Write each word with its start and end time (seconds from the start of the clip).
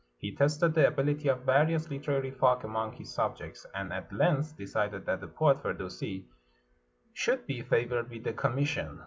He 0.17 0.33
tested 0.35 0.73
the 0.73 0.87
ability 0.87 1.27
of 1.27 1.43
various 1.43 1.91
"literary 1.91 2.31
folk" 2.31 2.63
among 2.63 2.93
his 2.93 3.13
subjects, 3.13 3.67
and 3.75 3.93
at 3.93 4.11
length 4.11 4.57
decided 4.57 5.05
that 5.05 5.21
the 5.21 5.27
poet 5.27 5.59
Firdusi 5.61 6.25
should 7.13 7.45
be 7.45 7.61
favored 7.61 8.09
with 8.09 8.23
the 8.23 8.33
commission. 8.33 8.99